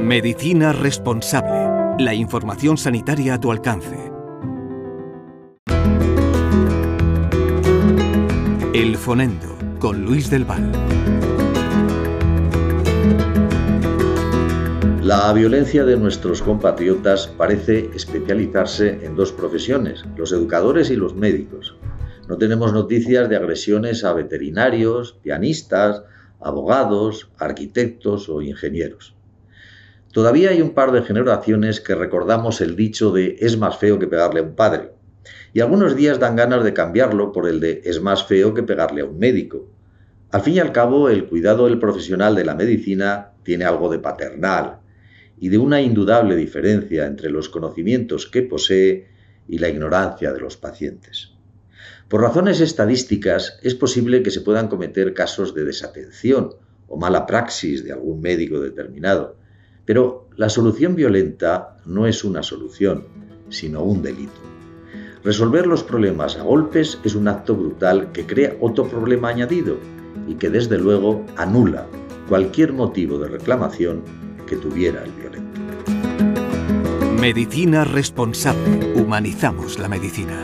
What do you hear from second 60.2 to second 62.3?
la solución violenta no es